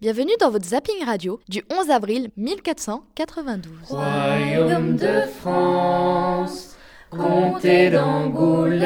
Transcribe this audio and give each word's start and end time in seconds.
bienvenue 0.00 0.32
dans 0.38 0.50
votre 0.50 0.66
zapping 0.66 1.04
radio 1.04 1.40
du 1.48 1.64
11 1.70 1.90
avril 1.90 2.30
1492. 2.36 3.72
Royaume 3.88 4.96
de 4.96 5.22
France, 5.40 6.76
comté 7.10 7.90
d'Angoulême. 7.90 8.82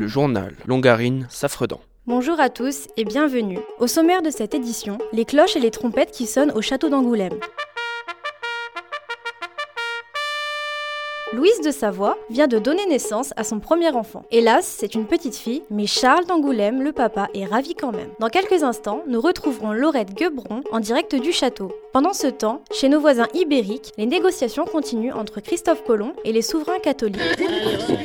Le 0.00 0.06
journal 0.06 0.54
Longarine 0.66 1.26
Safredan. 1.28 1.80
Bonjour 2.06 2.40
à 2.40 2.48
tous 2.48 2.86
et 2.96 3.04
bienvenue. 3.04 3.58
Au 3.80 3.86
sommaire 3.86 4.22
de 4.22 4.30
cette 4.30 4.54
édition, 4.54 4.96
les 5.12 5.26
cloches 5.26 5.56
et 5.56 5.60
les 5.60 5.70
trompettes 5.70 6.12
qui 6.12 6.26
sonnent 6.26 6.52
au 6.52 6.62
château 6.62 6.88
d'Angoulême. 6.88 7.38
Louise 11.34 11.60
de 11.62 11.70
Savoie 11.70 12.16
vient 12.30 12.46
de 12.46 12.58
donner 12.58 12.86
naissance 12.86 13.34
à 13.36 13.44
son 13.44 13.60
premier 13.60 13.90
enfant. 13.90 14.24
Hélas, 14.30 14.64
c'est 14.64 14.94
une 14.94 15.04
petite 15.04 15.36
fille, 15.36 15.62
mais 15.70 15.86
Charles 15.86 16.24
d'Angoulême, 16.24 16.82
le 16.82 16.92
papa, 16.92 17.28
est 17.34 17.44
ravi 17.44 17.74
quand 17.74 17.92
même. 17.92 18.08
Dans 18.18 18.30
quelques 18.30 18.62
instants, 18.62 19.02
nous 19.06 19.20
retrouverons 19.20 19.72
Laurette 19.72 20.14
Guebron 20.14 20.62
en 20.72 20.80
direct 20.80 21.14
du 21.14 21.32
château. 21.32 21.70
Pendant 21.92 22.14
ce 22.14 22.28
temps, 22.28 22.62
chez 22.72 22.88
nos 22.88 22.98
voisins 22.98 23.26
ibériques, 23.34 23.92
les 23.98 24.06
négociations 24.06 24.64
continuent 24.64 25.12
entre 25.12 25.40
Christophe 25.40 25.84
Colomb 25.84 26.14
et 26.24 26.32
les 26.32 26.40
souverains 26.40 26.78
catholiques. 26.78 27.20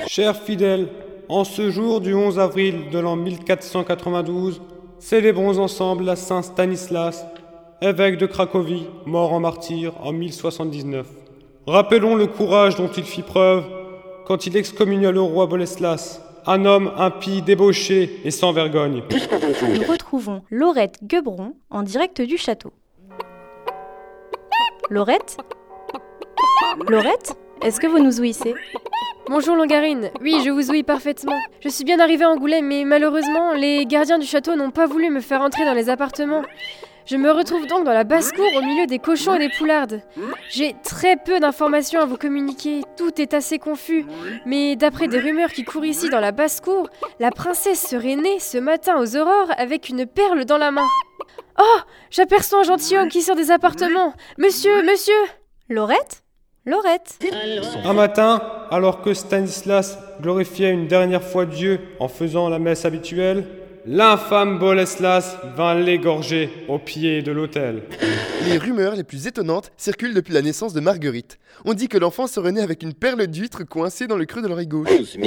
Chers 0.07 0.35
fidèles, 0.35 0.89
en 1.29 1.45
ce 1.45 1.69
jour 1.69 2.01
du 2.01 2.13
11 2.13 2.39
avril 2.39 2.89
de 2.91 2.99
l'an 2.99 3.15
1492, 3.15 4.61
célébrons 4.99 5.59
ensemble 5.59 6.03
la 6.03 6.17
Saint 6.17 6.41
Stanislas, 6.41 7.25
évêque 7.81 8.17
de 8.17 8.25
Cracovie, 8.25 8.87
mort 9.05 9.31
en 9.31 9.39
martyr 9.39 9.93
en 10.03 10.11
1079. 10.11 11.22
Rappelons 11.65 12.15
le 12.15 12.27
courage 12.27 12.75
dont 12.75 12.89
il 12.89 13.05
fit 13.05 13.21
preuve 13.21 13.63
quand 14.25 14.45
il 14.45 14.57
excommunia 14.57 15.11
le 15.11 15.21
roi 15.21 15.45
Boleslas, 15.47 16.21
un 16.45 16.65
homme 16.65 16.91
impie, 16.97 17.41
débauché 17.41 18.19
et 18.25 18.31
sans 18.31 18.51
vergogne. 18.51 19.03
Nous 19.09 19.83
retrouvons 19.89 20.41
Laurette 20.51 20.99
Guebron 21.03 21.53
en 21.69 21.83
direct 21.83 22.21
du 22.21 22.37
château. 22.37 22.73
Laurette 24.89 25.37
Laurette 26.89 27.33
Est-ce 27.61 27.79
que 27.79 27.87
vous 27.87 27.99
nous 27.99 28.19
ouïssez 28.19 28.53
Bonjour 29.29 29.55
Longarine, 29.55 30.11
oui 30.21 30.41
je 30.43 30.49
vous 30.49 30.69
ouïs 30.69 30.83
parfaitement. 30.83 31.39
Je 31.61 31.69
suis 31.69 31.85
bien 31.85 32.01
arrivée 32.01 32.25
à 32.25 32.29
Angoulême 32.29 32.67
mais 32.67 32.83
malheureusement 32.83 33.53
les 33.53 33.85
gardiens 33.85 34.19
du 34.19 34.25
château 34.25 34.57
n'ont 34.57 34.71
pas 34.71 34.85
voulu 34.85 35.09
me 35.09 35.21
faire 35.21 35.39
entrer 35.41 35.63
dans 35.63 35.73
les 35.73 35.89
appartements. 35.89 36.43
Je 37.05 37.17
me 37.17 37.31
retrouve 37.31 37.67
donc 37.67 37.83
dans 37.83 37.91
la 37.93 38.03
basse-cour 38.05 38.47
au 38.55 38.61
milieu 38.61 38.87
des 38.87 38.99
cochons 38.99 39.35
et 39.35 39.39
des 39.39 39.49
poulardes. 39.49 40.01
J'ai 40.49 40.75
très 40.83 41.17
peu 41.17 41.39
d'informations 41.39 41.99
à 41.99 42.05
vous 42.05 42.17
communiquer, 42.17 42.81
tout 42.97 43.19
est 43.19 43.33
assez 43.33 43.59
confus. 43.59 44.05
Mais 44.45 44.75
d'après 44.75 45.07
des 45.07 45.19
rumeurs 45.19 45.51
qui 45.51 45.63
courent 45.63 45.85
ici 45.85 46.09
dans 46.09 46.21
la 46.21 46.31
basse-cour, 46.31 46.89
la 47.19 47.31
princesse 47.31 47.81
serait 47.81 48.15
née 48.15 48.39
ce 48.39 48.57
matin 48.57 48.97
aux 48.99 49.17
aurores 49.17 49.51
avec 49.57 49.89
une 49.89 50.05
perle 50.05 50.45
dans 50.45 50.57
la 50.57 50.71
main. 50.71 50.87
Oh 51.59 51.79
J'aperçois 52.09 52.61
un 52.61 52.63
gentilhomme 52.63 53.09
qui 53.09 53.21
sort 53.21 53.35
des 53.35 53.51
appartements 53.51 54.13
Monsieur, 54.37 54.83
monsieur 54.83 55.13
Laurette? 55.69 56.23
Laurette 56.65 57.19
Un 57.83 57.93
matin, 57.93 58.41
alors 58.71 59.01
que 59.01 59.13
Stanislas 59.13 59.99
glorifiait 60.21 60.71
une 60.71 60.87
dernière 60.87 61.21
fois 61.21 61.45
Dieu 61.45 61.81
en 61.99 62.07
faisant 62.07 62.47
la 62.47 62.57
messe 62.57 62.85
habituelle, 62.85 63.45
l'infâme 63.85 64.59
Boleslas 64.59 65.37
vint 65.55 65.75
l'égorger 65.75 66.65
au 66.67 66.79
pied 66.79 67.21
de 67.21 67.31
l'autel. 67.31 67.83
Les 68.45 68.57
rumeurs 68.57 68.95
les 68.95 69.03
plus 69.03 69.27
étonnantes 69.27 69.71
circulent 69.77 70.13
depuis 70.13 70.33
la 70.33 70.41
naissance 70.41 70.73
de 70.73 70.79
Marguerite. 70.79 71.39
On 71.65 71.73
dit 71.73 71.87
que 71.87 71.97
l'enfant 71.97 72.27
serait 72.27 72.51
né 72.51 72.61
avec 72.61 72.83
une 72.83 72.93
perle 72.93 73.27
d'huître 73.27 73.63
coincée 73.63 74.07
dans 74.07 74.17
le 74.17 74.25
creux 74.25 74.41
de 74.41 74.47
l'oreille 74.47 74.67
gauche. 74.67 75.17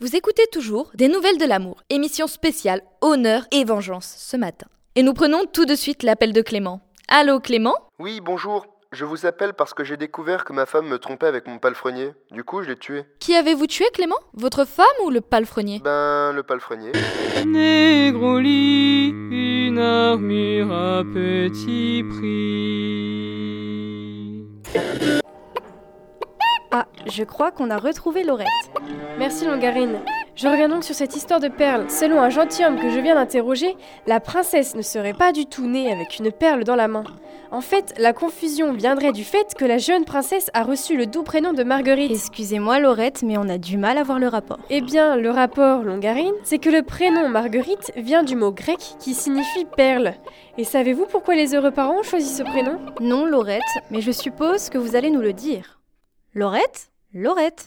Vous 0.00 0.14
écoutez 0.14 0.46
toujours 0.52 0.90
des 0.94 1.08
nouvelles 1.08 1.38
de 1.38 1.46
l'amour, 1.46 1.82
émission 1.90 2.26
spéciale 2.26 2.82
Honneur 3.00 3.46
et 3.50 3.64
Vengeance 3.64 4.14
ce 4.18 4.36
matin. 4.36 4.66
Et 4.94 5.02
nous 5.02 5.14
prenons 5.14 5.44
tout 5.52 5.64
de 5.64 5.74
suite 5.74 6.02
l'appel 6.02 6.32
de 6.32 6.42
Clément. 6.42 6.80
Allô 7.08 7.40
Clément? 7.40 7.74
Oui, 7.98 8.20
bonjour. 8.22 8.66
Je 8.98 9.04
vous 9.04 9.26
appelle 9.26 9.52
parce 9.52 9.74
que 9.74 9.84
j'ai 9.84 9.98
découvert 9.98 10.46
que 10.46 10.54
ma 10.54 10.64
femme 10.64 10.86
me 10.86 10.98
trompait 10.98 11.26
avec 11.26 11.46
mon 11.46 11.58
palefrenier. 11.58 12.14
Du 12.30 12.44
coup, 12.44 12.62
je 12.62 12.68
l'ai 12.70 12.76
tué. 12.76 13.04
Qui 13.18 13.34
avez-vous 13.34 13.66
tué 13.66 13.84
Clément? 13.92 14.16
Votre 14.32 14.64
femme 14.64 14.86
ou 15.04 15.10
le 15.10 15.20
palefrenier? 15.20 15.82
Ben, 15.84 16.32
le 16.32 16.42
palefrenier. 16.42 16.92
Négroli, 17.44 19.10
une 19.10 19.78
armure 19.78 20.72
à 20.72 21.04
petit 21.04 22.04
prix. 22.08 23.36
Ah, 26.70 26.86
je 27.04 27.22
crois 27.24 27.50
qu'on 27.50 27.68
a 27.68 27.76
retrouvé 27.76 28.24
Laurette. 28.24 28.48
Merci 29.18 29.44
Longarine. 29.44 30.00
Je 30.36 30.48
reviens 30.48 30.68
donc 30.68 30.84
sur 30.84 30.94
cette 30.94 31.16
histoire 31.16 31.40
de 31.40 31.48
perle. 31.48 31.88
Selon 31.88 32.20
un 32.20 32.28
gentilhomme 32.28 32.78
que 32.78 32.90
je 32.90 33.00
viens 33.00 33.14
d'interroger, 33.14 33.74
la 34.06 34.20
princesse 34.20 34.74
ne 34.74 34.82
serait 34.82 35.14
pas 35.14 35.32
du 35.32 35.46
tout 35.46 35.66
née 35.66 35.90
avec 35.90 36.18
une 36.18 36.30
perle 36.30 36.62
dans 36.62 36.76
la 36.76 36.88
main. 36.88 37.04
En 37.50 37.62
fait, 37.62 37.94
la 37.96 38.12
confusion 38.12 38.74
viendrait 38.74 39.12
du 39.12 39.24
fait 39.24 39.54
que 39.54 39.64
la 39.64 39.78
jeune 39.78 40.04
princesse 40.04 40.50
a 40.52 40.62
reçu 40.62 40.98
le 40.98 41.06
doux 41.06 41.22
prénom 41.22 41.54
de 41.54 41.64
Marguerite. 41.64 42.10
Excusez-moi 42.10 42.80
Laurette, 42.80 43.22
mais 43.22 43.38
on 43.38 43.48
a 43.48 43.56
du 43.56 43.78
mal 43.78 43.96
à 43.96 44.02
voir 44.02 44.18
le 44.18 44.28
rapport. 44.28 44.58
Eh 44.68 44.82
bien, 44.82 45.16
le 45.16 45.30
rapport, 45.30 45.84
Longarine, 45.84 46.34
c'est 46.44 46.58
que 46.58 46.68
le 46.68 46.82
prénom 46.82 47.30
Marguerite 47.30 47.92
vient 47.96 48.22
du 48.22 48.36
mot 48.36 48.52
grec 48.52 48.80
qui 48.98 49.14
signifie 49.14 49.64
perle. 49.74 50.16
Et 50.58 50.64
savez-vous 50.64 51.06
pourquoi 51.06 51.34
les 51.34 51.54
heureux 51.54 51.70
parents 51.70 52.00
ont 52.00 52.02
choisi 52.02 52.28
ce 52.28 52.42
prénom? 52.42 52.78
Non 53.00 53.24
Laurette, 53.24 53.62
mais 53.90 54.02
je 54.02 54.12
suppose 54.12 54.68
que 54.68 54.76
vous 54.76 54.96
allez 54.96 55.08
nous 55.08 55.22
le 55.22 55.32
dire. 55.32 55.80
Laurette? 56.34 56.90
Laurette 57.14 57.64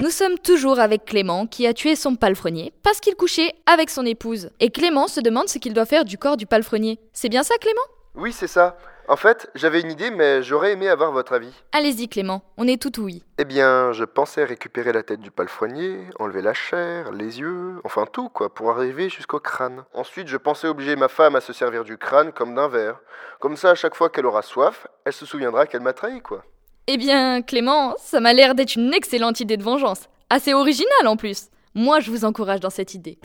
Nous 0.00 0.10
sommes 0.10 0.36
toujours 0.38 0.80
avec 0.80 1.04
Clément 1.04 1.46
qui 1.46 1.66
a 1.66 1.74
tué 1.74 1.94
son 1.94 2.16
palefrenier 2.16 2.72
parce 2.82 2.98
qu'il 2.98 3.14
couchait 3.14 3.52
avec 3.66 3.88
son 3.88 4.04
épouse. 4.04 4.50
Et 4.58 4.70
Clément 4.70 5.06
se 5.06 5.20
demande 5.20 5.48
ce 5.48 5.58
qu'il 5.58 5.74
doit 5.74 5.86
faire 5.86 6.04
du 6.04 6.18
corps 6.18 6.36
du 6.36 6.46
palefrenier. 6.46 6.98
C'est 7.12 7.28
bien 7.28 7.44
ça 7.44 7.54
Clément? 7.60 7.80
Oui, 8.16 8.32
c'est 8.32 8.48
ça. 8.48 8.76
En 9.06 9.16
fait, 9.16 9.48
j'avais 9.54 9.80
une 9.80 9.92
idée, 9.92 10.10
mais 10.10 10.42
j'aurais 10.42 10.72
aimé 10.72 10.88
avoir 10.88 11.12
votre 11.12 11.34
avis. 11.34 11.52
Allez-y 11.72 12.08
Clément, 12.08 12.42
on 12.56 12.66
est 12.66 12.82
tout 12.82 13.00
oui. 13.00 13.22
Eh 13.38 13.44
bien, 13.44 13.92
je 13.92 14.04
pensais 14.04 14.44
récupérer 14.44 14.92
la 14.92 15.02
tête 15.04 15.20
du 15.20 15.30
palefrenier, 15.30 16.00
enlever 16.18 16.42
la 16.42 16.52
chair, 16.52 17.12
les 17.12 17.38
yeux, 17.38 17.80
enfin 17.84 18.06
tout, 18.12 18.28
quoi, 18.28 18.52
pour 18.52 18.70
arriver 18.70 19.08
jusqu'au 19.08 19.38
crâne. 19.40 19.84
Ensuite, 19.94 20.26
je 20.26 20.36
pensais 20.36 20.66
obliger 20.66 20.96
ma 20.96 21.08
femme 21.08 21.36
à 21.36 21.40
se 21.40 21.52
servir 21.52 21.84
du 21.84 21.96
crâne 21.96 22.32
comme 22.32 22.54
d'un 22.54 22.68
verre. 22.68 22.98
Comme 23.40 23.56
ça, 23.56 23.70
à 23.70 23.74
chaque 23.76 23.94
fois 23.94 24.10
qu'elle 24.10 24.26
aura 24.26 24.42
soif, 24.42 24.88
elle 25.04 25.12
se 25.12 25.24
souviendra 25.24 25.66
qu'elle 25.66 25.80
m'a 25.82 25.92
trahi, 25.92 26.20
quoi. 26.20 26.42
Eh 26.90 26.96
bien, 26.96 27.42
Clément, 27.42 27.94
ça 27.98 28.18
m'a 28.18 28.32
l'air 28.32 28.54
d'être 28.54 28.76
une 28.76 28.94
excellente 28.94 29.40
idée 29.40 29.58
de 29.58 29.62
vengeance. 29.62 30.08
Assez 30.30 30.54
originale 30.54 31.06
en 31.06 31.16
plus. 31.16 31.48
Moi, 31.74 32.00
je 32.00 32.10
vous 32.10 32.24
encourage 32.24 32.60
dans 32.60 32.70
cette 32.70 32.94
idée. 32.94 33.18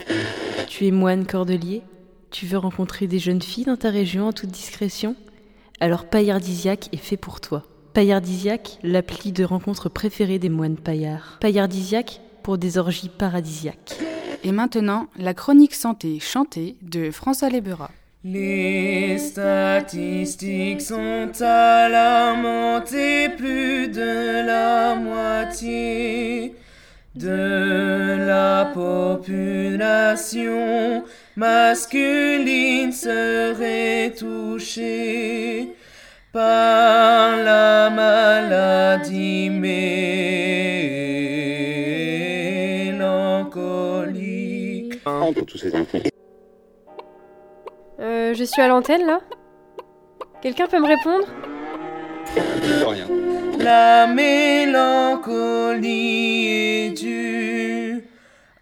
Tu 0.68 0.86
es 0.86 0.92
moine 0.92 1.26
cordelier 1.26 1.82
Tu 2.30 2.46
veux 2.46 2.58
rencontrer 2.58 3.08
des 3.08 3.20
jeunes 3.20 3.42
filles 3.42 3.64
dans 3.64 3.78
ta 3.78 3.90
région 3.90 4.28
en 4.28 4.34
toute 4.34 4.50
discrétion? 4.50 5.16
Alors 5.80 6.10
Paillardisiaque 6.10 6.90
est 6.92 6.98
fait 6.98 7.16
pour 7.16 7.40
toi. 7.40 7.64
Paillardisiaque, 7.94 8.80
l'appli 8.84 9.32
de 9.32 9.46
rencontre 9.46 9.88
préférée 9.88 10.40
des 10.40 10.50
moines 10.50 10.76
paillards. 10.76 11.38
Paillardisiaque 11.40 12.20
pour 12.44 12.58
des 12.58 12.78
orgies 12.78 13.08
paradisiaques. 13.08 13.96
Et 14.44 14.52
maintenant, 14.52 15.08
la 15.18 15.34
chronique 15.34 15.74
santé 15.74 16.20
chantée 16.20 16.76
de 16.82 17.12
François 17.12 17.50
Lebera. 17.50 17.92
Les 18.26 19.18
statistiques 19.18 20.82
sont 20.82 21.30
alarmantes 21.42 22.94
et 22.94 23.28
plus 23.28 23.90
de 23.90 24.46
la 24.48 24.96
moitié 24.96 26.56
de 27.16 28.26
la 28.26 28.72
population 28.74 30.24
masculine 31.36 32.94
serait 32.94 34.14
touchée 34.18 35.76
par 36.32 37.36
la 37.44 37.90
maladie 37.90 39.50
mélancolique. 39.50 40.54
Je 48.44 48.50
suis 48.50 48.62
à 48.62 48.68
l'antenne 48.68 49.06
là 49.06 49.22
Quelqu'un 50.42 50.68
peut 50.68 50.82
me 50.82 50.88
répondre? 50.88 51.26
La 53.60 54.08
mélancolie 54.08 56.48
est 56.48 56.90
due 56.90 58.04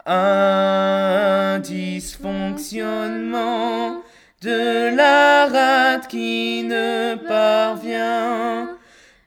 à 0.06 1.54
un 1.54 1.58
dysfonctionnement 1.58 4.02
de 4.42 4.94
la 4.94 5.46
rate 5.46 6.06
qui 6.06 6.62
ne 6.62 7.16
parvient 7.16 8.76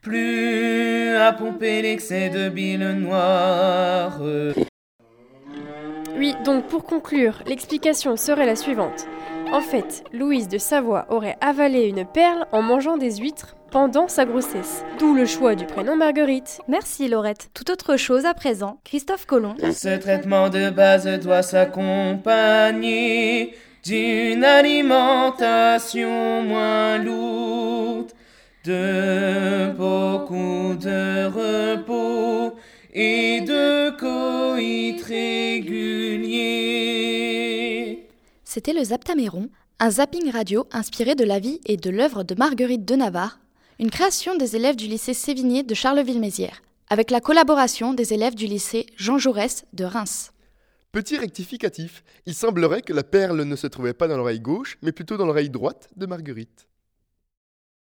plus 0.02 1.18
à 1.18 1.34
pomper 1.34 1.82
l'excès 1.82 2.30
de 2.30 2.48
bile 2.48 2.92
noire. 2.92 4.22
Oui, 6.18 6.34
donc 6.46 6.68
pour 6.68 6.86
conclure, 6.86 7.42
l'explication 7.46 8.16
serait 8.16 8.46
la 8.46 8.56
suivante. 8.56 9.06
En 9.52 9.62
fait, 9.62 10.04
Louise 10.14 10.48
de 10.48 10.58
Savoie 10.58 11.06
aurait 11.10 11.38
avalé 11.42 11.88
une 11.88 12.06
perle 12.06 12.46
en 12.52 12.62
mangeant 12.62 12.98
des 12.98 13.18
huîtres 13.18 13.56
pendant 13.72 14.08
sa 14.08 14.26
grossesse. 14.26 14.84
D'où 15.00 15.14
le 15.14 15.26
choix 15.26 15.56
du 15.56 15.66
prénom 15.66 15.96
Marguerite. 15.96 16.60
Merci 16.68 17.08
Laurette. 17.08 17.50
Tout 17.54 17.72
autre 17.72 17.98
chose 17.98 18.26
à 18.26 18.34
présent, 18.34 18.80
Christophe 18.84 19.26
Colomb. 19.26 19.56
Ce 19.72 19.98
traitement 19.98 20.50
de 20.50 20.70
base 20.70 21.08
doit 21.20 21.42
s'accompagner 21.42 23.56
d'une 23.84 24.44
alimentation 24.44 26.42
moins 26.42 26.98
lourde, 26.98 28.12
de 28.66 29.72
beaucoup 29.74 30.76
de 30.76 31.28
repos 31.28 32.56
et 32.94 33.42
de 33.42 33.92
coït 33.92 35.02
réguliers. 35.04 36.25
C'était 38.56 38.72
le 38.72 38.86
Zaptaméron, 38.86 39.50
un 39.82 39.90
zapping 39.90 40.32
radio 40.32 40.66
inspiré 40.72 41.16
de 41.16 41.26
la 41.26 41.40
vie 41.40 41.60
et 41.66 41.76
de 41.76 41.90
l'œuvre 41.90 42.24
de 42.24 42.36
Marguerite 42.36 42.86
de 42.86 42.96
Navarre, 42.96 43.42
une 43.80 43.92
création 43.92 44.38
des 44.38 44.56
élèves 44.56 44.78
du 44.78 44.88
lycée 44.88 45.14
Sévigné 45.14 45.62
de 45.62 45.74
Charleville-Mézières, 45.74 46.62
avec 46.88 47.12
la 47.12 47.20
collaboration 47.20 47.94
des 47.94 48.14
élèves 48.14 48.34
du 48.34 48.46
lycée 48.46 48.86
Jean 48.96 49.18
Jaurès 49.18 49.66
de 49.74 49.84
Reims. 49.84 50.32
Petit 50.94 51.18
rectificatif, 51.18 52.06
il 52.26 52.34
semblerait 52.34 52.82
que 52.82 52.94
la 52.94 53.04
perle 53.04 53.44
ne 53.44 53.58
se 53.58 53.68
trouvait 53.68 53.94
pas 53.94 54.08
dans 54.08 54.16
l'oreille 54.16 54.40
gauche, 54.40 54.78
mais 54.82 54.94
plutôt 54.94 55.18
dans 55.18 55.26
l'oreille 55.26 55.50
droite 55.50 55.90
de 55.98 56.06
Marguerite. 56.06 56.70